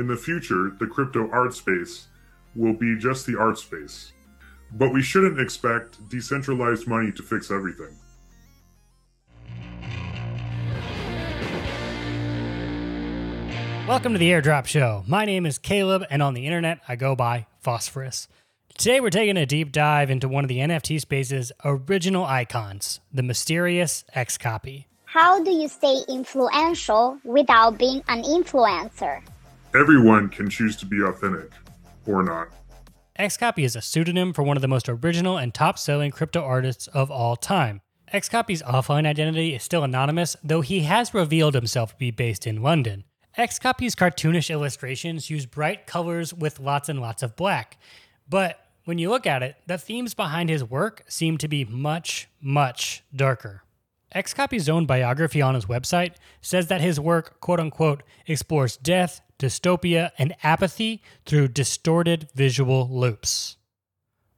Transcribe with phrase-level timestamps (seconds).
[0.00, 2.06] In the future, the crypto art space
[2.56, 4.14] will be just the art space.
[4.72, 7.94] But we shouldn't expect decentralized money to fix everything.
[13.86, 15.04] Welcome to the Airdrop Show.
[15.06, 18.26] My name is Caleb, and on the internet, I go by Phosphorus.
[18.78, 23.22] Today, we're taking a deep dive into one of the NFT space's original icons, the
[23.22, 24.86] mysterious Xcopy.
[25.04, 29.20] How do you stay influential without being an influencer?
[29.72, 31.52] Everyone can choose to be authentic,
[32.04, 32.48] or not.
[33.16, 36.88] Xcopy is a pseudonym for one of the most original and top selling crypto artists
[36.88, 37.80] of all time.
[38.12, 42.62] Xcopy's offline identity is still anonymous, though he has revealed himself to be based in
[42.62, 43.04] London.
[43.38, 47.78] Xcopy's cartoonish illustrations use bright colors with lots and lots of black.
[48.28, 52.28] But when you look at it, the themes behind his work seem to be much,
[52.40, 53.62] much darker.
[54.12, 60.12] Xcopy's own biography on his website says that his work, quote unquote, explores death, dystopia,
[60.18, 63.56] and apathy through distorted visual loops.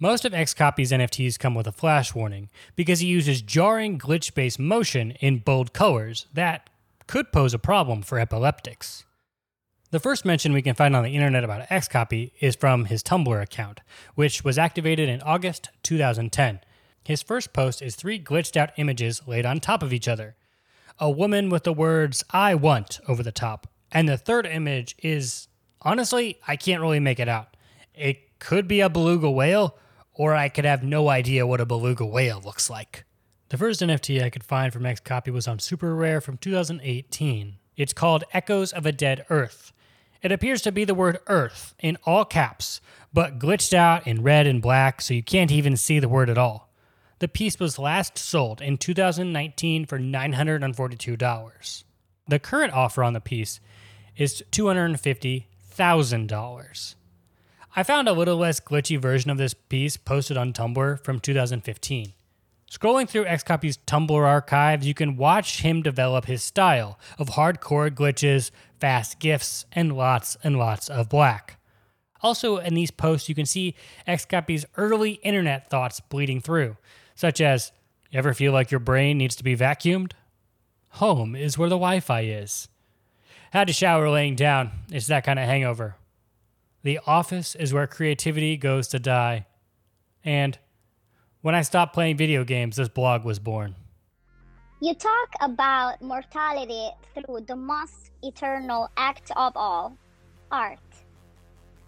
[0.00, 4.58] Most of Xcopy's NFTs come with a flash warning because he uses jarring glitch based
[4.58, 6.68] motion in bold colors that
[7.06, 9.04] could pose a problem for epileptics.
[9.90, 13.42] The first mention we can find on the internet about Xcopy is from his Tumblr
[13.42, 13.80] account,
[14.14, 16.60] which was activated in August 2010.
[17.02, 20.36] His first post is three glitched out images laid on top of each other.
[20.98, 25.48] A woman with the words I want over the top, and the third image is
[25.82, 27.56] honestly, I can't really make it out.
[27.94, 29.76] It could be a beluga whale,
[30.14, 33.04] or I could have no idea what a beluga whale looks like.
[33.50, 37.56] The first NFT I could find from Xcopy was on SuperRare from 2018.
[37.76, 39.72] It's called Echoes of a Dead Earth.
[40.20, 42.80] It appears to be the word Earth in all caps,
[43.12, 46.36] but glitched out in red and black so you can't even see the word at
[46.36, 46.68] all.
[47.20, 51.84] The piece was last sold in 2019 for $942.
[52.28, 53.58] The current offer on the piece
[54.16, 56.94] is $250,000.
[57.74, 62.12] I found a little less glitchy version of this piece posted on Tumblr from 2015.
[62.70, 68.50] Scrolling through Xcopy's Tumblr archives, you can watch him develop his style of hardcore glitches,
[68.78, 71.58] fast GIFs, and lots and lots of black.
[72.20, 73.74] Also, in these posts, you can see
[74.06, 76.76] Xcopy's early internet thoughts bleeding through,
[77.14, 77.72] such as
[78.10, 80.12] You ever feel like your brain needs to be vacuumed?
[80.90, 82.68] Home is where the Wi Fi is.
[83.52, 84.70] Had to shower laying down.
[84.90, 85.96] It's that kind of hangover.
[86.82, 89.46] The office is where creativity goes to die.
[90.24, 90.58] And
[91.40, 93.76] when I stopped playing video games, this blog was born.
[94.80, 99.96] You talk about mortality through the most eternal act of all
[100.52, 100.78] art.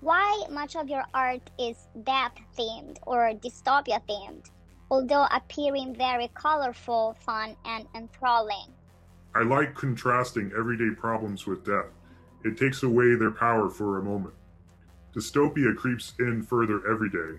[0.01, 4.51] Why much of your art is death themed or dystopia themed,
[4.91, 8.73] although appearing very colorful, fun, and enthralling?
[9.35, 11.87] I like contrasting everyday problems with death.
[12.45, 14.35] It takes away their power for a moment.
[15.15, 17.39] Dystopia creeps in further every day.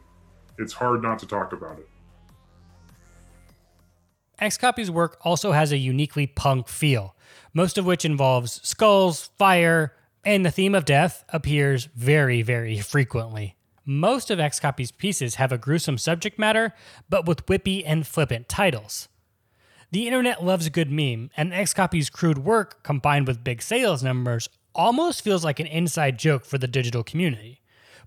[0.58, 1.88] It's hard not to talk about it.
[4.42, 7.16] Xcopy's work also has a uniquely punk feel,
[7.54, 9.94] most of which involves skulls, fire,
[10.26, 13.56] and the theme of death appears very, very frequently.
[13.86, 16.74] Most of Xcopy's pieces have a gruesome subject matter,
[17.10, 19.10] but with whippy and flippant titles.
[19.92, 24.48] The internet loves a good meme, and Xcopy's crude work combined with big sales numbers
[24.74, 27.60] almost feels like an inside joke for the digital community,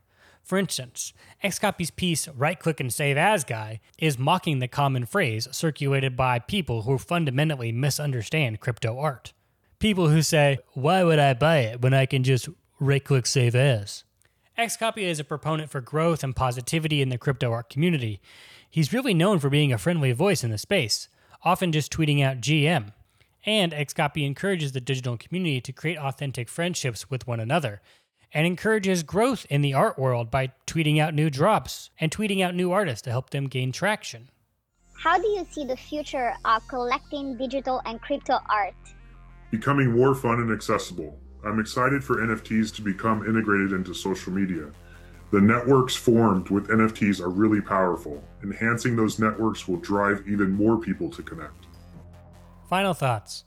[0.49, 1.13] For instance,
[1.45, 6.39] Xcopy's piece Right Click and Save As Guy is mocking the common phrase circulated by
[6.39, 9.35] people who fundamentally misunderstand crypto art.
[9.79, 12.49] People who say, Why would I buy it when I can just
[12.81, 14.05] right click Save As?
[14.59, 18.19] Xcopy is a proponent for growth and positivity in the crypto art community.
[18.71, 21.11] He's really known for being a friendly voice in the space,
[21.45, 22.95] often just tweeting out GM.
[23.45, 27.83] And Xcopy encourages the digital community to create authentic friendships with one another
[28.33, 32.55] and encourages growth in the art world by tweeting out new drops and tweeting out
[32.55, 34.29] new artists to help them gain traction.
[34.95, 38.75] How do you see the future of collecting digital and crypto art?
[39.51, 41.19] Becoming more fun and accessible.
[41.45, 44.71] I'm excited for NFTs to become integrated into social media.
[45.31, 48.23] The networks formed with NFTs are really powerful.
[48.43, 51.67] Enhancing those networks will drive even more people to connect.
[52.69, 53.45] Final thoughts.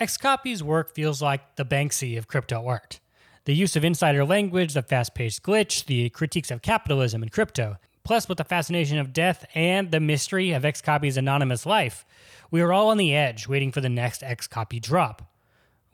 [0.00, 3.00] Xcopy's work feels like the Banksy of crypto art.
[3.48, 7.78] The use of insider language, the fast paced glitch, the critiques of capitalism and crypto,
[8.04, 12.04] plus with the fascination of death and the mystery of X Xcopy's anonymous life,
[12.50, 15.32] we are all on the edge waiting for the next Xcopy drop.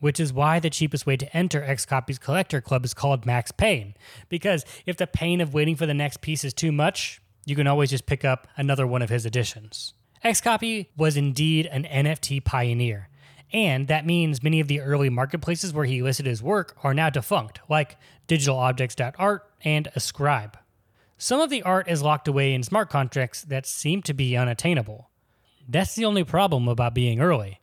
[0.00, 3.52] Which is why the cheapest way to enter X Xcopy's collector club is called Max
[3.52, 3.94] Pain.
[4.28, 7.68] Because if the pain of waiting for the next piece is too much, you can
[7.68, 9.94] always just pick up another one of his editions.
[10.24, 13.10] Xcopy was indeed an NFT pioneer,
[13.54, 17.08] and that means many of the early marketplaces where he listed his work are now
[17.08, 17.96] defunct, like
[18.26, 20.58] digitalobjects.art and Ascribe.
[21.18, 25.08] Some of the art is locked away in smart contracts that seem to be unattainable.
[25.68, 27.60] That's the only problem about being early.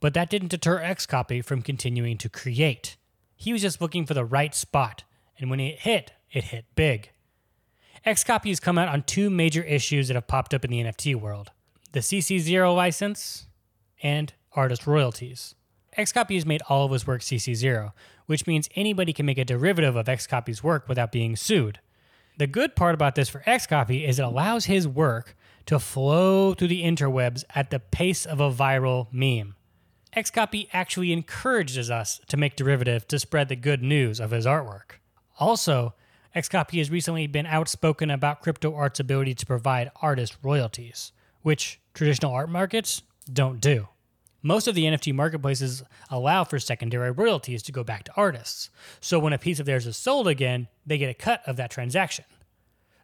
[0.00, 2.96] But that didn't deter Xcopy from continuing to create.
[3.36, 5.04] He was just looking for the right spot,
[5.38, 7.10] and when it hit, it hit big.
[8.06, 11.14] Xcopy has come out on two major issues that have popped up in the NFT
[11.14, 11.50] world
[11.92, 13.48] the CC0 license
[14.02, 15.54] and artist royalties.
[15.96, 17.92] Xcopy has made all of his work CC0,
[18.26, 21.80] which means anybody can make a derivative of Xcopy's work without being sued.
[22.38, 26.68] The good part about this for Xcopy is it allows his work to flow through
[26.68, 29.54] the interwebs at the pace of a viral meme.
[30.16, 34.98] Xcopy actually encourages us to make derivative to spread the good news of his artwork.
[35.38, 35.94] Also,
[36.34, 41.12] Xcopy has recently been outspoken about crypto art's ability to provide artist royalties,
[41.42, 43.88] which traditional art markets don't do.
[44.42, 49.18] Most of the NFT marketplaces allow for secondary royalties to go back to artists, so
[49.18, 52.24] when a piece of theirs is sold again, they get a cut of that transaction.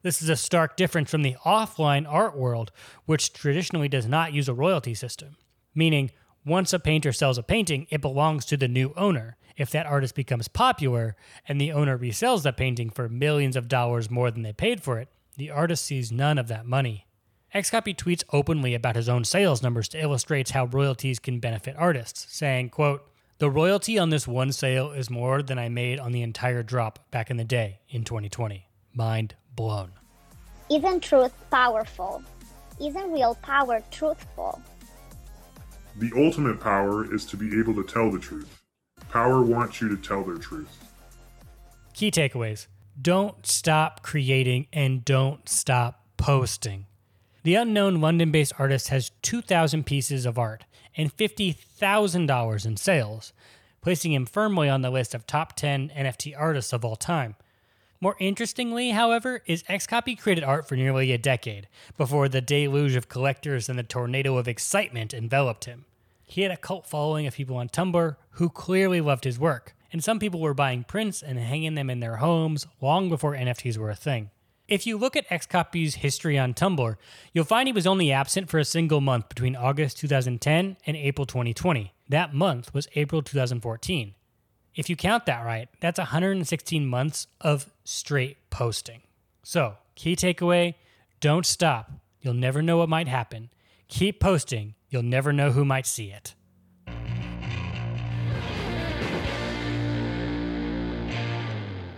[0.02, 2.73] This is a stark difference from the offline art world,
[3.06, 5.37] which traditionally does not use a royalty system,
[5.75, 6.11] meaning
[6.44, 9.37] once a painter sells a painting, it belongs to the new owner.
[9.56, 14.08] If that artist becomes popular and the owner resells that painting for millions of dollars
[14.08, 17.07] more than they paid for it, the artist sees none of that money.
[17.54, 22.26] Xcopy tweets openly about his own sales numbers to illustrate how royalties can benefit artists,
[22.28, 26.22] saying, quote, The royalty on this one sale is more than I made on the
[26.22, 28.68] entire drop back in the day in 2020.
[28.92, 29.92] Mind blown.
[30.70, 32.22] Isn't truth powerful?
[32.78, 34.60] Isn't real power truthful?
[35.96, 38.60] The ultimate power is to be able to tell the truth.
[39.08, 40.68] Power wants you to tell their truth.
[41.94, 42.66] Key takeaways
[43.00, 46.84] don't stop creating and don't stop posting.
[47.48, 50.64] The unknown London based artist has 2,000 pieces of art
[50.94, 53.32] and $50,000 in sales,
[53.81, 57.36] placing him firmly on the list of top 10 NFT artists of all time.
[58.02, 63.08] More interestingly, however, is Xcopy created art for nearly a decade before the deluge of
[63.08, 65.86] collectors and the tornado of excitement enveloped him.
[66.26, 70.05] He had a cult following of people on Tumblr who clearly loved his work, and
[70.05, 73.88] some people were buying prints and hanging them in their homes long before NFTs were
[73.88, 74.28] a thing.
[74.69, 76.96] If you look at Xcopy's history on Tumblr,
[77.32, 81.25] you'll find he was only absent for a single month between August 2010 and April
[81.25, 81.94] 2020.
[82.10, 84.15] That month was April 2014.
[84.75, 89.01] If you count that right, that's 116 months of straight posting.
[89.43, 90.75] So, key takeaway
[91.20, 91.91] don't stop.
[92.20, 93.48] You'll never know what might happen.
[93.89, 94.75] Keep posting.
[94.91, 96.34] You'll never know who might see it.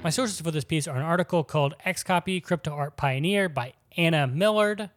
[0.03, 4.27] My sources for this piece are an article called Xcopy Crypto Art Pioneer by Anna
[4.27, 4.89] Millard,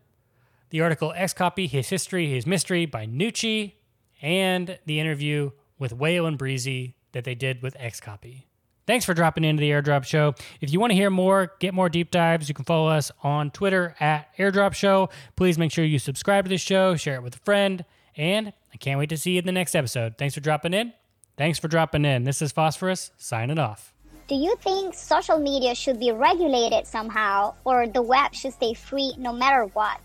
[0.70, 3.74] the article Xcopy His History, His Mystery by Nucci,
[4.22, 8.44] and the interview with Whale and Breezy that they did with Xcopy.
[8.88, 10.36] Thanks for dropping into the Airdrop Show.
[10.62, 13.52] If you want to hear more, get more deep dives, you can follow us on
[13.52, 15.10] Twitter at Airdrop Show.
[15.36, 17.84] Please make sure you subscribe to the show, share it with a friend,
[18.16, 20.18] and I can't wait to see you in the next episode.
[20.18, 20.94] Thanks for dropping in.
[21.38, 22.24] Thanks for dropping in.
[22.24, 23.93] This is Phosphorus, signing off.
[24.28, 29.14] Do you think social media should be regulated somehow, or the web should stay free
[29.18, 30.00] no matter what?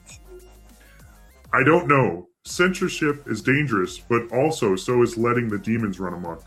[1.52, 2.28] I don't know.
[2.44, 6.44] Censorship is dangerous, but also so is letting the demons run amok.